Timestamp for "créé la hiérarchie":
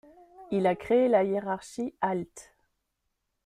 0.75-1.93